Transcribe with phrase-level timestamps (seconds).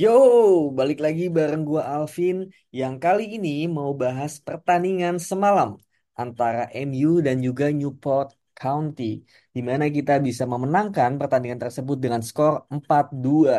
[0.00, 0.08] Yo,
[0.78, 2.36] balik lagi bareng gua Alvin
[2.78, 5.68] yang kali ini mau bahas pertandingan semalam
[6.22, 8.28] antara MU dan juga Newport
[8.58, 9.04] County
[9.54, 13.54] di mana kita bisa memenangkan pertandingan tersebut dengan skor 4-2.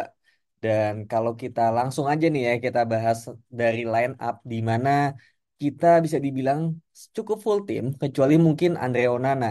[0.64, 3.18] Dan kalau kita langsung aja nih ya kita bahas
[3.60, 4.90] dari line up di mana
[5.62, 6.60] kita bisa dibilang
[7.16, 9.48] cukup full team kecuali mungkin Andre Onana.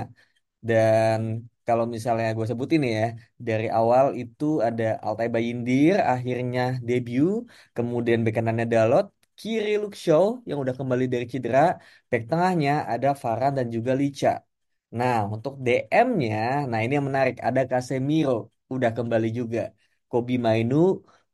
[0.68, 1.18] Dan
[1.66, 3.04] kalau misalnya gue sebutin nih ya,
[3.48, 7.30] dari awal itu ada Altay Bayindir akhirnya debut,
[7.76, 9.04] kemudian bek kanannya Dalot,
[9.40, 11.60] kiri Luke Shaw yang udah kembali dari cedera,
[12.10, 14.30] bek tengahnya ada Farhan dan juga Licha.
[14.98, 16.36] Nah, untuk DM-nya,
[16.70, 18.32] nah ini yang menarik, ada Casemiro
[18.74, 19.60] udah kembali juga,
[20.10, 20.76] Kobi Mainu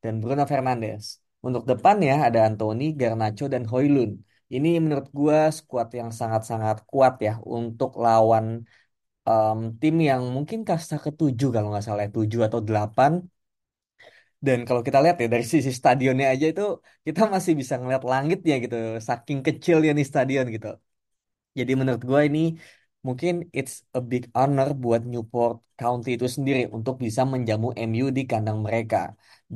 [0.03, 1.05] dan Bruno Fernandes.
[1.47, 4.13] Untuk depannya ada Anthony, Garnacho dan Hoylund.
[4.55, 8.47] Ini menurut gua skuad yang sangat-sangat kuat ya untuk lawan
[9.29, 13.13] em, tim yang mungkin kasta ketujuh kalau nggak salah ya, tujuh atau delapan.
[14.47, 16.63] Dan kalau kita lihat ya dari sisi stadionnya aja itu
[17.07, 18.77] kita masih bisa ngeliat langitnya gitu,
[19.09, 20.69] saking kecilnya nih stadion gitu.
[21.59, 22.41] Jadi menurut gue ini
[23.07, 28.23] mungkin it's a big honor buat Newport County itu sendiri untuk bisa menjamu MU di
[28.33, 28.99] kandang mereka.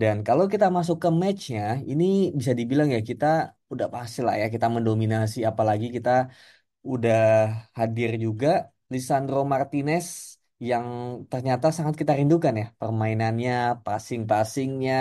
[0.01, 2.05] Dan kalau kita masuk ke matchnya, ini
[2.41, 3.27] bisa dibilang ya kita
[3.73, 6.11] udah pasti lah ya kita mendominasi, apalagi kita
[6.93, 7.17] udah
[7.79, 8.49] hadir juga
[8.95, 10.07] Lisandro Martinez
[10.69, 10.87] yang
[11.31, 13.53] ternyata sangat kita rindukan ya permainannya,
[13.85, 14.95] passing-passingnya,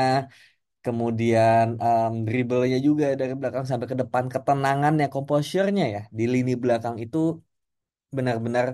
[0.86, 6.96] kemudian em, dribblenya juga dari belakang sampai ke depan, ketenangannya, composure-nya ya di lini belakang
[7.06, 7.18] itu
[8.18, 8.66] benar-benar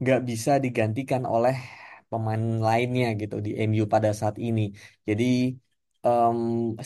[0.00, 1.54] nggak bisa digantikan oleh
[2.10, 4.60] pemain lainnya gitu di MU pada saat ini.
[5.08, 5.24] Jadi
[6.06, 6.38] em,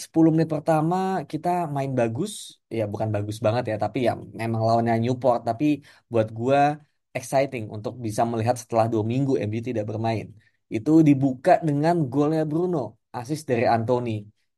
[0.05, 0.97] 10 menit pertama
[1.31, 2.33] kita main bagus,
[2.79, 5.41] ya bukan bagus banget ya, tapi ya memang lawannya Newport.
[5.49, 5.65] Tapi
[6.13, 6.61] buat gua
[7.19, 10.27] exciting untuk bisa melihat setelah dua minggu MU tidak bermain.
[10.77, 12.79] Itu dibuka dengan golnya Bruno,
[13.19, 14.11] assist dari Anthony.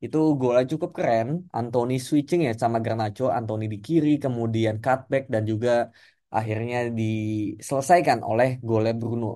[0.04, 1.28] Itu golnya cukup keren.
[1.58, 5.70] Anthony switching ya sama Garnacho, Anthony di kiri, kemudian cutback dan juga
[6.38, 9.26] akhirnya diselesaikan oleh golnya Bruno.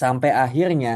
[0.00, 0.90] Sampai akhirnya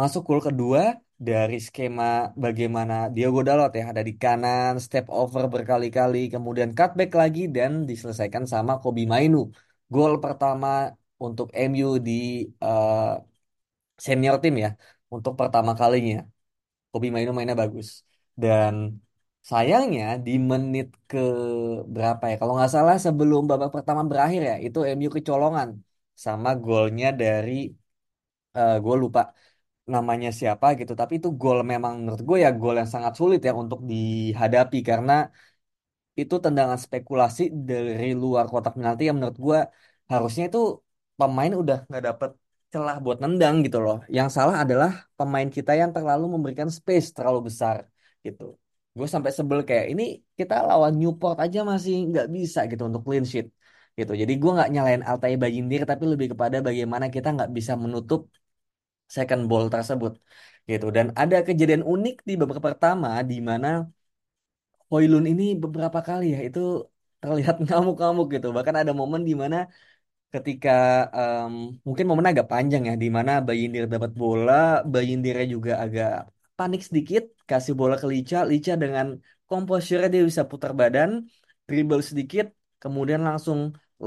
[0.00, 0.80] masuk gol kedua
[1.28, 2.04] dari skema
[2.44, 8.44] bagaimana Diogo Dalot ya ada di kanan, step over berkali-kali, kemudian cutback lagi dan diselesaikan
[8.52, 9.38] sama Kobi Mainu.
[9.94, 10.68] Gol pertama
[11.24, 12.12] untuk MU di
[12.64, 12.94] eh,
[14.06, 14.68] senior tim ya
[15.14, 16.16] untuk pertama kalinya.
[16.92, 17.88] Kobi Mainu mainnya bagus.
[18.42, 18.74] Dan
[19.50, 21.18] sayangnya di menit ke
[21.94, 22.34] berapa ya?
[22.40, 25.70] Kalau nggak salah sebelum babak pertama berakhir ya, itu MU kecolongan
[26.24, 27.52] sama golnya dari
[28.56, 29.20] eh gue lupa
[29.94, 30.92] namanya siapa gitu.
[31.00, 35.12] Tapi itu gol memang menurut gue ya gol yang sangat sulit ya untuk dihadapi karena
[36.20, 39.58] itu tendangan spekulasi dari luar kotak penalti yang menurut gue
[40.12, 40.58] harusnya itu
[41.18, 42.30] pemain udah nggak dapet
[42.72, 43.96] celah buat nendang gitu loh.
[44.16, 47.76] Yang salah adalah pemain kita yang terlalu memberikan space terlalu besar
[48.26, 48.42] gitu.
[48.96, 50.02] Gue sampai sebel kayak ini
[50.38, 53.46] kita lawan Newport aja masih nggak bisa gitu untuk clean sheet
[53.98, 54.12] gitu.
[54.20, 58.20] Jadi gue nggak nyalain Altay Bayindir tapi lebih kepada bagaimana kita nggak bisa menutup
[59.16, 60.12] second ball tersebut
[60.70, 60.86] gitu.
[60.96, 63.68] Dan ada kejadian unik di babak pertama di mana
[64.94, 66.60] Hoylund ini beberapa kali ya itu
[67.22, 68.46] terlihat ngamuk-ngamuk gitu.
[68.56, 69.56] Bahkan ada momen di mana
[70.34, 70.70] ketika
[71.18, 71.52] em,
[71.86, 74.52] mungkin momen agak panjang ya di mana Bayindir dapat bola,
[74.92, 76.10] Bayindirnya juga agak
[76.58, 79.06] panik sedikit, kasih bola ke Lica, Lica dengan
[79.48, 81.10] komposisinya dia bisa putar badan,
[81.68, 82.46] dribble sedikit,
[82.82, 83.58] kemudian langsung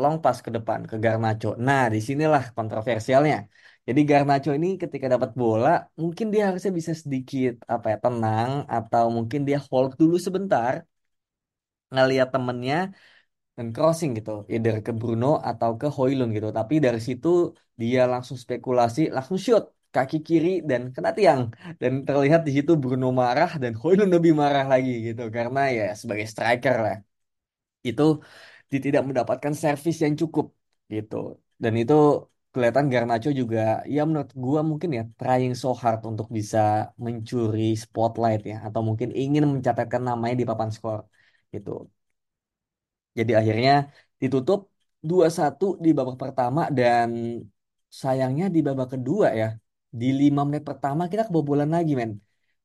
[0.02, 1.48] long pass ke depan ke Garnacho.
[1.68, 3.38] Nah, di sinilah kontroversialnya.
[3.88, 5.70] Jadi Garnacho ini ketika dapat bola,
[6.02, 10.74] mungkin dia harusnya bisa sedikit apa ya tenang atau mungkin dia hold dulu sebentar
[11.94, 12.76] ngelihat temennya
[13.58, 16.50] dan crossing gitu, either ke Bruno atau ke Hoylund gitu.
[16.60, 17.30] Tapi dari situ
[17.82, 19.64] dia langsung spekulasi, langsung shoot
[19.96, 21.42] kaki kiri dan kena tiang.
[21.82, 26.28] Dan terlihat di situ Bruno marah dan Hoylund lebih marah lagi gitu karena ya sebagai
[26.34, 26.96] striker lah
[27.90, 28.04] itu
[28.72, 30.46] dia tidak mendapatkan servis yang cukup
[30.94, 31.16] gitu.
[31.64, 31.94] Dan itu
[32.54, 33.60] kelihatan Garnacho juga
[33.96, 36.58] ya menurut gua mungkin ya trying so hard untuk bisa
[37.06, 41.00] mencuri spotlight ya atau mungkin ingin mencatatkan namanya di papan skor
[41.54, 41.70] gitu.
[43.18, 43.72] Jadi akhirnya
[44.22, 44.60] ditutup
[45.10, 47.10] dua satu di babak pertama dan
[48.02, 49.46] sayangnya di babak kedua ya
[50.00, 52.12] di lima menit pertama kita kebobolan lagi men.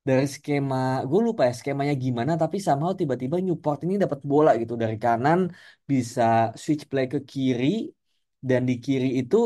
[0.09, 0.77] Dari skema
[1.09, 5.39] gue lupa ya skemanya gimana tapi somehow tiba-tiba Newport ini dapat bola gitu dari kanan
[5.91, 6.23] bisa
[6.63, 7.67] switch play ke kiri
[8.49, 9.37] dan di kiri itu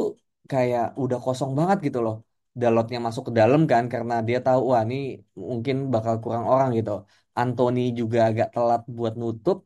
[0.53, 2.15] kayak udah kosong banget gitu loh.
[2.61, 4.97] Dalotnya masuk ke dalam kan karena dia tahu wah ini
[5.51, 6.91] mungkin bakal kurang orang gitu.
[7.41, 9.57] Anthony juga agak telat buat nutup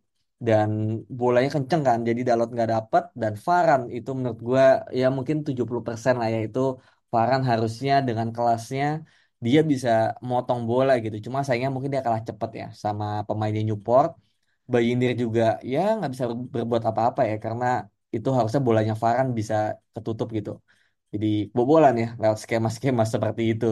[0.47, 0.71] dan
[1.19, 4.62] bolanya kenceng kan jadi Dalot nggak dapet dan Varan itu menurut gue
[5.00, 6.61] ya mungkin 70% lah ya itu
[7.12, 8.85] Varan harusnya dengan kelasnya
[9.47, 9.88] dia bisa
[10.29, 14.11] motong bola gitu cuma sayangnya mungkin dia kalah cepet ya sama pemainnya Newport
[14.73, 15.43] Bayindir juga
[15.73, 17.65] ya nggak bisa ber- berbuat apa-apa ya karena
[18.17, 19.55] itu harusnya bolanya Varan bisa
[19.95, 20.51] ketutup gitu.
[21.12, 23.67] Jadi kebobolan ya lewat skema-skema seperti itu.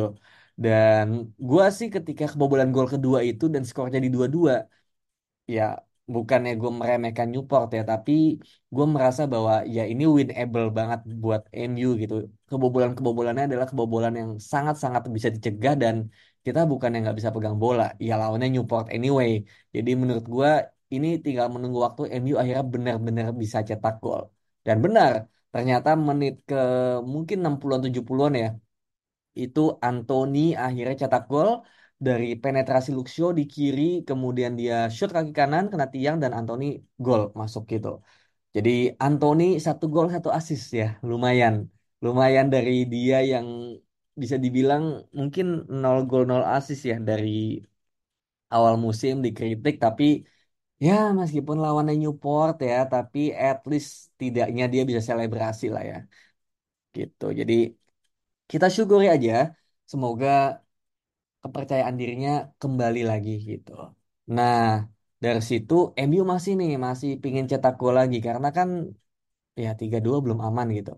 [0.62, 1.06] Dan
[1.49, 4.55] gua sih ketika kebobolan gol kedua itu dan skor jadi dua-dua
[5.55, 5.62] ya
[6.14, 8.12] bukannya gue meremehkan Newport ya tapi
[8.75, 12.14] gue merasa bahwa ya ini winnable banget buat MU gitu.
[12.50, 15.96] Kebobolan-kebobolannya adalah kebobolan yang sangat-sangat bisa dicegah dan
[16.44, 17.82] kita bukan yang nggak bisa pegang bola.
[18.06, 19.31] Ya lawannya Newport anyway.
[19.75, 20.49] Jadi menurut gue
[20.94, 24.23] ini tinggal menunggu waktu MU akhirnya benar-benar bisa cetak gol
[24.67, 25.12] dan benar
[25.52, 26.56] ternyata menit ke
[27.12, 28.49] mungkin 60-an 70-an ya
[29.43, 31.50] itu Anthony akhirnya cetak gol
[32.06, 36.64] dari penetrasi Luxio di kiri, kemudian dia shoot kaki kanan kena tiang dan Anthony
[37.05, 37.88] gol masuk gitu.
[38.56, 38.70] Jadi
[39.05, 41.55] Anthony satu gol satu assist ya, lumayan.
[42.05, 43.49] Lumayan dari dia yang
[44.23, 44.85] bisa dibilang
[45.19, 45.46] mungkin
[45.82, 47.31] nol gol nol assist ya dari
[48.55, 50.05] awal musim dikritik tapi
[50.86, 53.90] ya meskipun lawannya Newport ya tapi at least
[54.20, 55.96] tidaknya dia bisa selebrasi lah ya
[56.96, 57.25] gitu.
[57.40, 57.52] Jadi
[58.50, 59.32] kita syukuri aja
[59.92, 60.28] semoga
[61.42, 62.30] kepercayaan dirinya
[62.62, 63.70] kembali lagi gitu.
[64.36, 64.56] Nah,
[65.25, 65.75] dari situ
[66.08, 68.69] MU masih nih masih pingin cetak gol lagi karena kan
[69.64, 70.90] ya tiga dua belum aman gitu.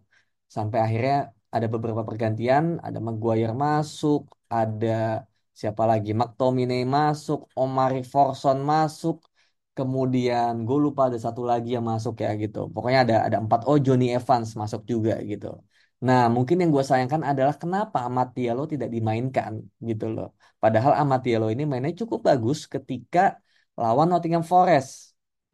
[0.57, 1.15] Sampai akhirnya
[1.55, 4.21] ada beberapa pergantian, ada Maguire masuk,
[4.59, 4.89] ada
[5.61, 6.11] siapa lagi?
[6.21, 9.17] McTominay masuk, Omari Forson masuk,
[9.81, 12.59] kemudian gue lupa ada satu lagi yang masuk ya gitu.
[12.75, 13.61] Pokoknya ada ada empat.
[13.69, 15.47] Oh Johnny Evans masuk juga gitu.
[16.07, 18.29] Nah mungkin yang gue sayangkan adalah kenapa Amat
[18.73, 19.53] tidak dimainkan
[19.89, 20.27] gitu loh.
[20.63, 21.21] Padahal Amat
[21.55, 23.19] ini mainnya cukup bagus ketika
[23.81, 24.91] lawan Nottingham Forest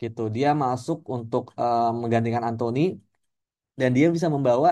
[0.02, 0.20] gitu.
[0.36, 2.80] Dia masuk untuk eh, menggantikan Anthony
[3.80, 4.68] dan dia bisa membawa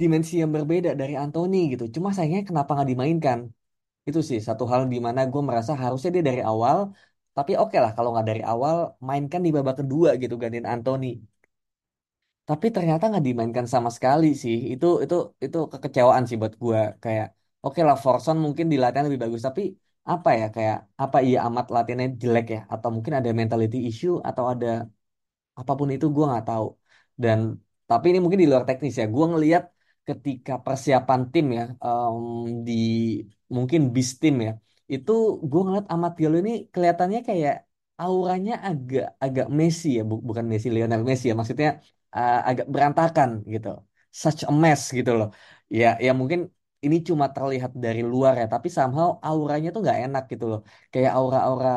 [0.00, 1.84] dimensi yang berbeda dari Anthony gitu.
[1.96, 3.40] Cuma sayangnya kenapa nggak dimainkan?
[4.08, 6.78] Itu sih satu hal di mana gue merasa harusnya dia dari awal.
[7.36, 8.74] Tapi oke lah kalau nggak dari awal
[9.08, 11.06] mainkan di babak kedua gitu gantiin Anthony.
[12.48, 14.56] Tapi ternyata nggak dimainkan sama sekali sih.
[14.72, 15.14] Itu itu
[15.44, 16.78] itu kekecewaan sih buat gue.
[17.02, 17.26] Kayak
[17.64, 19.62] oke lah Forson mungkin di latihan lebih bagus tapi
[20.12, 24.44] apa ya kayak apa iya amat latihannya jelek ya atau mungkin ada mentality issue atau
[24.52, 24.66] ada
[25.60, 26.66] apa pun itu gue nggak tahu
[27.22, 27.38] dan
[27.90, 29.64] tapi ini mungkin di luar teknis ya gue ngelihat
[30.08, 32.18] ketika persiapan tim ya em,
[32.66, 32.72] di
[33.56, 34.50] mungkin bis tim ya
[34.92, 35.12] itu
[35.50, 37.54] gue ngeliat Amat Diallo ini kelihatannya kayak
[38.02, 41.34] auranya agak agak Messi ya bu- bukan Messi Lionel Messi ya.
[41.40, 41.68] Maksudnya
[42.16, 43.68] uh, agak berantakan gitu.
[44.22, 45.28] Such a mess gitu loh.
[45.78, 46.40] Ya ya mungkin
[46.84, 50.58] ini cuma terlihat dari luar ya tapi somehow auranya tuh nggak enak gitu loh.
[50.92, 51.68] Kayak aura-aura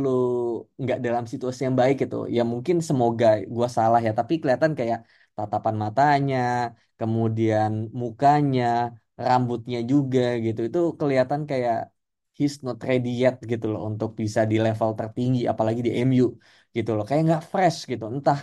[0.00, 0.08] lu
[0.80, 2.16] nggak dalam situasi yang baik gitu.
[2.36, 4.98] Ya mungkin semoga gua salah ya tapi kelihatan kayak
[5.36, 6.36] tatapan matanya
[6.98, 7.70] kemudian
[8.00, 8.64] mukanya
[9.26, 10.60] rambutnya juga gitu.
[10.68, 11.76] Itu kelihatan kayak
[12.38, 16.24] he's not ready yet gitu loh untuk bisa di level tertinggi apalagi di MU
[16.76, 17.02] gitu loh.
[17.08, 18.04] Kayak nggak fresh gitu.
[18.14, 18.38] Entah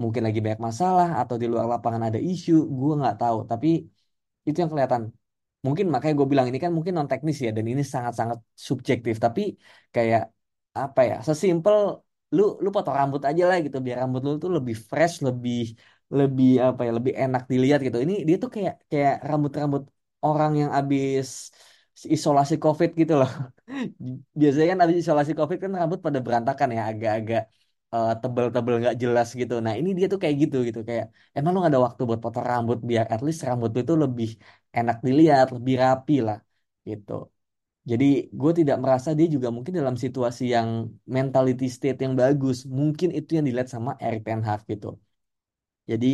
[0.00, 3.36] mungkin lagi banyak masalah atau di luar lapangan ada isu gua nggak tahu.
[3.50, 3.68] Tapi
[4.48, 5.02] itu yang kelihatan.
[5.66, 8.38] Mungkin makanya gue bilang ini kan mungkin non teknis ya dan ini sangat-sangat
[8.68, 9.14] subjektif.
[9.24, 9.40] Tapi
[9.94, 10.22] kayak
[10.80, 11.76] apa ya sesimpel
[12.36, 15.56] lu lu potong rambut aja lah gitu biar rambut lu tuh lebih fresh lebih
[16.18, 17.98] lebih apa ya lebih enak dilihat gitu.
[18.04, 19.82] Ini dia tuh kayak kayak rambut-rambut
[20.26, 21.26] orang yang habis
[22.16, 23.30] isolasi COVID gitu loh.
[24.40, 27.42] Biasanya kan habis isolasi COVID kan rambut pada berantakan ya agak-agak
[27.94, 29.54] eh, tebel-tebel nggak jelas gitu.
[29.64, 30.80] Nah ini dia tuh kayak gitu gitu.
[30.88, 31.04] Kayak
[31.36, 34.28] emang lu gak ada waktu buat potong rambut biar at least rambut lu itu lebih
[34.78, 36.36] enak dilihat lebih rapi lah
[36.88, 37.12] gitu.
[37.90, 38.04] Jadi
[38.40, 40.68] gue tidak merasa dia juga mungkin dalam situasi yang
[41.16, 42.56] mentality state yang bagus.
[42.78, 44.88] Mungkin itu yang dilihat sama Erik Ten Hag gitu
[45.90, 46.06] jadi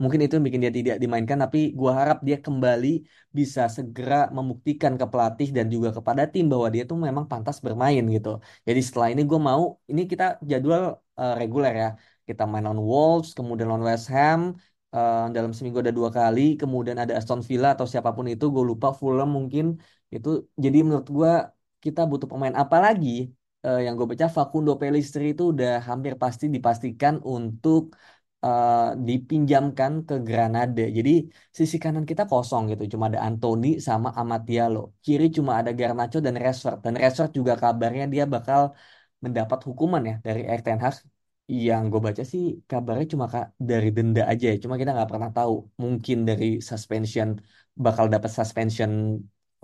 [0.00, 2.88] mungkin itu yang bikin dia tidak dimainkan, tapi gua harap dia kembali
[3.38, 8.02] bisa segera membuktikan ke pelatih dan juga kepada tim bahwa dia tuh memang pantas bermain
[8.14, 8.28] gitu.
[8.66, 10.82] Jadi setelah ini gue mau, ini kita jadwal
[11.20, 11.88] eh, reguler ya.
[12.28, 14.40] Kita main lawan Wolves, kemudian lawan West Ham,
[14.94, 18.64] eh, dalam seminggu ada dua kali, kemudian ada Aston Villa atau siapa pun itu, gue
[18.70, 19.64] lupa Fulham mungkin
[20.14, 20.28] itu.
[20.64, 21.30] Jadi menurut gua
[21.84, 23.08] kita butuh pemain apa lagi?
[23.66, 27.80] Eh, yang gue baca Facundo Pellistri itu udah hampir pasti dipastikan untuk
[28.44, 28.72] eh,
[29.08, 30.82] dipinjamkan ke Granada.
[30.96, 31.10] Jadi
[31.58, 34.78] sisi kanan kita kosong gitu, cuma ada Anthony sama Amad Diallo.
[35.04, 36.76] Kiri cuma ada Garnacho dan Rashford.
[36.84, 38.60] Dan Rashford juga kabarnya dia bakal
[39.24, 40.96] mendapat hukuman ya dari Erik ten Hag.
[41.66, 43.26] Yang gue baca sih kabarnya cuma
[43.70, 44.56] dari denda aja ya.
[44.64, 45.52] Cuma kita nggak pernah tahu.
[45.82, 47.28] Mungkin dari suspension
[47.84, 48.90] bakal dapat suspension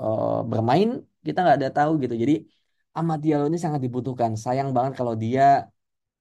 [0.01, 0.89] eh, bermain
[1.27, 2.15] kita nggak ada tahu gitu.
[2.23, 2.35] Jadi
[2.99, 4.33] Amad Diallo ini sangat dibutuhkan.
[4.45, 5.43] Sayang banget kalau dia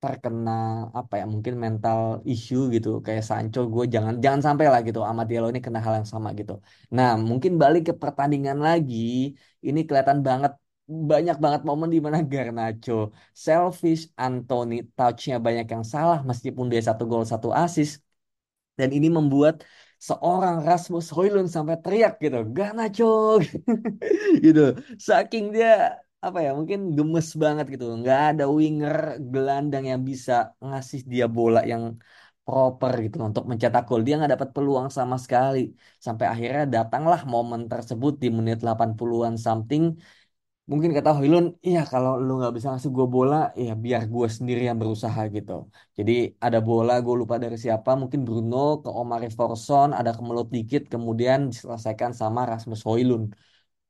[0.04, 0.52] terkena
[1.00, 2.00] apa ya mungkin mental
[2.32, 2.90] issue gitu.
[3.06, 5.00] Kayak Sancho gue jangan jangan sampai lah gitu.
[5.10, 6.54] Amad Diallo ini kena hal yang sama gitu.
[6.96, 8.96] Nah mungkin balik ke pertandingan lagi
[9.68, 10.52] ini kelihatan banget
[11.12, 12.94] banyak banget momen di mana Garnacho
[13.46, 17.94] selfish Anthony touchnya banyak yang salah meskipun dia satu gol satu assist.
[18.80, 19.56] Dan ini membuat
[20.08, 23.06] seorang Rasmus Højlund sampai teriak gitu Garnacho!
[24.44, 24.62] Gitu.
[25.08, 27.86] Saking dia apa ya mungkin gemes banget gitu.
[28.00, 28.96] Nggak ada winger
[29.34, 30.32] gelandang yang bisa
[30.68, 31.84] ngasih dia bola yang
[32.46, 34.02] proper gitu untuk mencetak gol.
[34.06, 35.60] Dia nggak dapat peluang sama sekali.
[36.06, 39.84] Sampai akhirnya datanglah momen tersebut di menit 80-an something.
[40.72, 44.62] Mungkin kata Hoylun iya kalau lu nggak bisa ngasih gue bola ya biar gue sendiri
[44.70, 45.52] yang berusaha gitu.
[45.98, 46.12] Jadi
[46.46, 47.90] ada bola gue lupa dari siapa.
[48.02, 53.26] Mungkin Bruno ke Omar Forson ada kemelut dikit kemudian diselesaikan sama Rasmus Højlund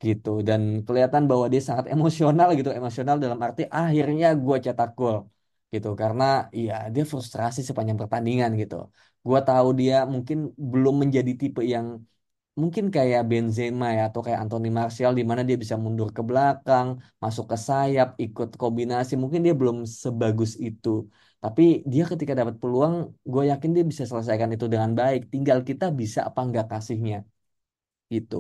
[0.08, 0.30] gitu.
[0.48, 2.70] Dan kelihatan bahwa dia sangat emosional gitu.
[2.80, 5.18] Emosional dalam arti akhirnya gue cetak gol
[5.74, 5.88] gitu.
[6.02, 6.24] Karena
[6.58, 8.76] iya dia frustrasi sepanjang pertandingan gitu.
[9.28, 10.38] Gue tahu dia mungkin
[10.72, 11.88] belum menjadi tipe yang
[12.62, 16.88] mungkin kayak Benzema ya atau kayak Anthony Martial di mana dia bisa mundur ke belakang
[17.24, 19.14] masuk ke sayap ikut kombinasi.
[19.22, 20.90] Mungkin dia belum sebagus itu.
[21.44, 22.94] Tapi dia ketika dapat peluang
[23.32, 25.22] gue yakin dia bisa selesaikan itu dengan baik.
[25.34, 27.18] Tinggal kita bisa apa enggak kasihnya
[28.14, 28.36] gitu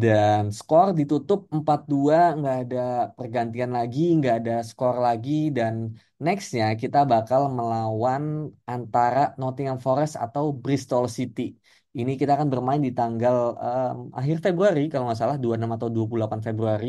[0.00, 2.78] dan skor ditutup 4-2, nggak ada
[3.18, 5.30] pergantian lagi, nggak ada skor lagi.
[5.56, 5.74] Dan
[6.24, 8.22] nextnya kita bakal melawan
[8.74, 11.42] antara Nottingham Forest atau Bristol City.
[11.98, 16.40] Ini kita akan bermain di tanggal em, akhir Februari, kalau nggak salah 26 atau 28
[16.48, 16.88] Februari.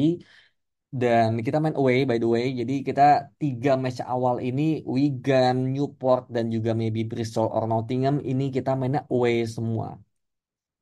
[1.02, 2.46] Dan kita main away, by the way.
[2.60, 3.02] Jadi kita
[3.42, 4.62] tiga match awal ini,
[4.94, 9.88] Wigan, Newport, dan juga maybe Bristol or Nottingham, ini kita mainnya away semua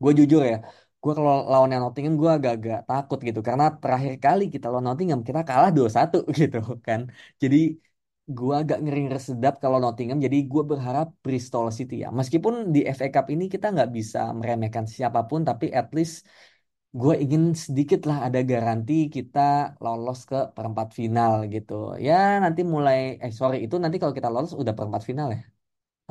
[0.03, 0.55] gue jujur ya
[1.03, 3.39] gue kalau lawan yang Nottingham gue agak-agak takut gitu.
[3.47, 7.01] Karena terakhir kali kita lawan Nottingham kita kalah 2-1 gitu kan.
[7.43, 7.57] Jadi
[8.37, 10.17] gue agak ngeri-ngeri sedap kalau Nottingham.
[10.25, 12.07] Jadi gue berharap Bristol City ya.
[12.19, 16.15] Meskipun di FA Cup ini kita nggak bisa meremehkan siapa pun tapi at least
[16.99, 19.39] gue ingin sedikit lah ada garansi kita
[19.83, 21.73] lolos ke perempat final gitu.
[22.07, 25.39] Ya nanti mulai eh sorry itu nanti kalau kita lolos udah perempat final ya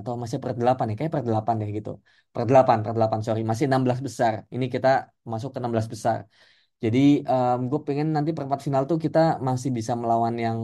[0.00, 1.90] atau masih per 8 ya kayak per 8 deh gitu.
[2.32, 3.40] Per 8 per 8 sorry.
[3.50, 4.32] Masih 16 besar.
[4.54, 4.88] Ini kita
[5.32, 6.18] masuk ke 16 besar.
[6.84, 6.98] Jadi
[7.70, 10.58] gue pengen nanti perempat final tuh kita masih bisa melawan yang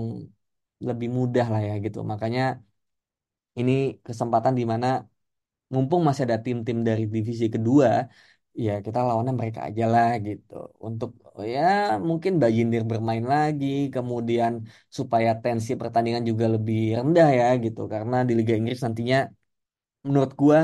[0.88, 1.98] lebih mudah lah ya gitu.
[2.12, 2.42] Makanya
[3.60, 3.72] ini
[4.06, 4.86] kesempatan di mana
[5.72, 7.88] mumpung masih ada tim-tim dari divisi kedua
[8.64, 10.52] ya kita lawannya mereka aja lah gitu
[10.86, 11.10] untuk
[11.52, 11.60] ya
[12.08, 14.52] mungkin Bajindir bermain lagi kemudian
[14.98, 19.16] supaya tensi pertandingan juga lebih rendah ya gitu karena di Liga Inggris nantinya
[20.06, 20.58] menurut gua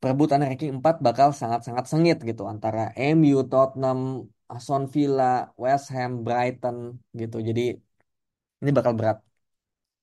[0.00, 2.80] perebutan ranking 4 bakal sangat-sangat sengit gitu antara
[3.16, 4.00] MU, Tottenham,
[4.52, 5.24] Aston Villa,
[5.64, 6.76] West Ham, Brighton
[7.20, 7.36] gitu.
[7.48, 7.62] Jadi
[8.60, 9.16] ini bakal berat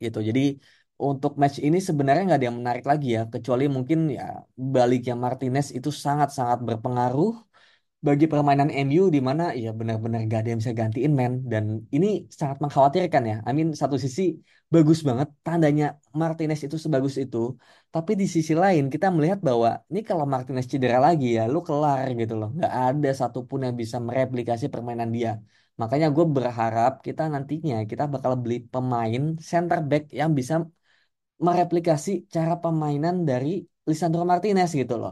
[0.04, 0.20] gitu.
[0.30, 0.42] Jadi
[1.08, 4.24] untuk match ini sebenarnya nggak ada yang menarik lagi ya, kecuali mungkin ya
[4.76, 7.30] baliknya Martinez itu sangat-sangat berpengaruh
[8.08, 11.66] bagi permainan MU di mana ya benar-benar gak ada yang bisa gantiin men dan
[11.96, 12.08] ini
[12.40, 13.36] sangat mengkhawatirkan ya.
[13.48, 14.22] I mean satu sisi
[14.74, 15.86] bagus banget tandanya
[16.22, 17.38] Martinez itu sebagus itu,
[17.94, 22.08] tapi di sisi lain kita melihat bahwa ini kalau Martinez cedera lagi ya lu kelar
[22.20, 22.50] gitu loh.
[22.58, 25.32] Nggak ada satupun yang bisa mereplikasi permainan dia.
[25.82, 30.54] Makanya gue berharap kita nantinya kita bakal beli pemain center back yang bisa
[31.48, 33.50] mereplikasi cara permainan dari
[33.90, 35.12] Lisandro Martinez gitu loh.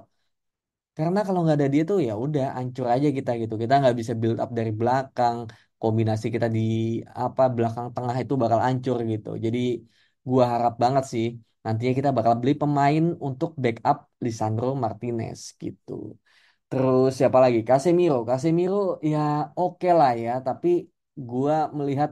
[0.97, 3.53] Karena kalau nggak ada dia tuh ya udah hancur aja kita gitu.
[3.63, 5.37] Kita nggak bisa build up dari belakang.
[5.81, 6.59] Kombinasi kita di
[7.23, 9.29] apa belakang tengah itu bakal hancur gitu.
[9.45, 9.59] Jadi
[10.29, 11.25] gua harap banget sih
[11.63, 15.91] nantinya kita bakal beli pemain untuk backup Lisandro Martinez gitu.
[16.69, 17.59] Terus siapa lagi?
[17.69, 18.15] Casemiro.
[18.29, 18.75] Casemiro
[19.11, 19.19] ya
[19.59, 20.67] oke lah ya, tapi
[21.29, 22.09] gua melihat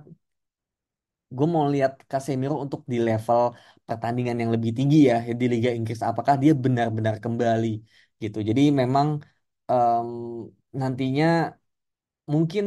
[1.36, 3.41] gue mau lihat Casemiro untuk di level
[3.88, 6.00] pertandingan yang lebih tinggi ya di Liga Inggris.
[6.10, 7.67] Apakah dia benar-benar kembali
[8.24, 8.38] gitu.
[8.50, 9.07] Jadi memang
[9.72, 10.07] em,
[10.79, 11.25] nantinya
[12.34, 12.65] mungkin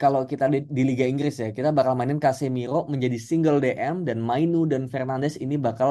[0.00, 4.18] kalau kita di, di Liga Inggris ya, kita bakal mainin Casemiro menjadi single DM dan
[4.28, 5.90] Mainu dan Fernandes ini bakal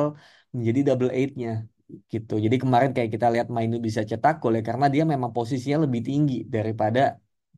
[0.56, 1.50] menjadi double eight-nya
[2.14, 2.34] gitu.
[2.46, 6.02] Jadi kemarin kayak kita lihat Mainu bisa cetak gol ya karena dia memang posisinya lebih
[6.08, 7.00] tinggi daripada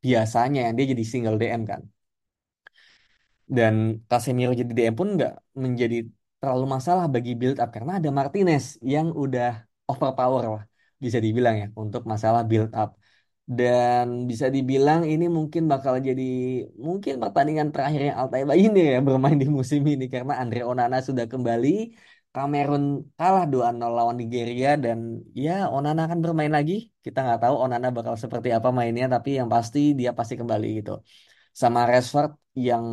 [0.06, 1.82] biasanya yang dia jadi single DM kan.
[3.58, 5.34] Dan Casemiro jadi DM pun nggak
[5.64, 5.96] menjadi
[6.40, 10.64] terlalu masalah bagi build up karena ada Martinez yang udah overpower lah
[11.04, 12.90] bisa dibilang ya untuk masalah build up.
[13.44, 16.24] Dan bisa dibilang ini mungkin bakal jadi
[16.88, 21.70] mungkin pertandingan terakhirnya Altay Bayindih ya bermain di musim ini karena Andre Onana sudah kembali.
[22.34, 22.84] Kamerun
[23.20, 25.00] kalah 2-0 lawan Nigeria dan
[25.44, 26.74] ya Onana akan bermain lagi.
[27.06, 30.92] Kita nggak tahu Onana bakal seperti apa mainnya tapi yang pasti dia pasti kembali gitu.
[31.62, 32.32] Sama Rashford
[32.68, 32.86] yang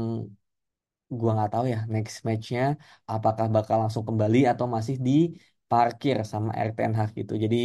[1.18, 2.60] gua nggak tahu ya next matchnya
[3.12, 7.32] apakah bakal langsung kembali atau masih diparkir sama Erik ten Hag gitu.
[7.44, 7.56] Jadi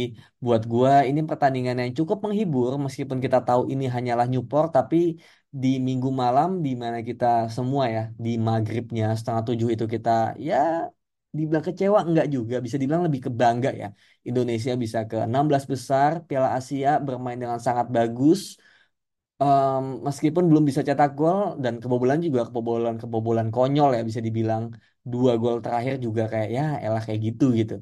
[0.44, 4.96] buat gua ini pertandingan yang cukup menghibur meskipun kita tahu ini hanyalah Newport tapi
[5.62, 7.26] di minggu malam di mana kita
[7.56, 10.10] semua ya di maghribnya setengah tujuh itu kita
[10.48, 10.56] ya
[11.36, 12.54] dibilang kecewa enggak juga.
[12.64, 13.86] Bisa dibilang lebih ke bangga ya.
[14.28, 18.40] Indonesia bisa ke 16 besar Piala Asia bermain dengan sangat bagus
[19.42, 24.64] Em, meskipun belum bisa cetak gol dan kebobolan juga kebobolan kebobolan konyol ya bisa dibilang.
[25.12, 27.74] Dua gol terakhir juga kayak ya elah kayak gitu gitu.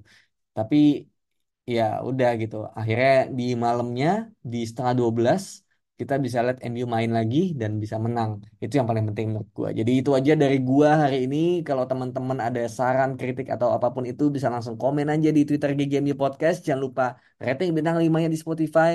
[0.57, 0.77] Tapi
[1.75, 2.57] ya udah gitu.
[2.79, 4.09] Akhirnya di malamnya
[4.53, 5.43] di setengah 12
[6.01, 8.31] kita bisa lihat MU main lagi dan bisa menang.
[8.63, 9.69] Itu yang paling penting menurut gua.
[9.79, 11.37] Jadi itu aja dari gua hari ini.
[11.69, 15.71] Kalau teman-teman ada saran kritik atau apa pun itu bisa langsung komen aja di Twitter
[15.79, 16.59] GGMU Podcast.
[16.67, 17.05] Jangan lupa
[17.47, 18.91] rating bintang 5 nya di Spotify.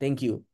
[0.00, 0.53] Thank you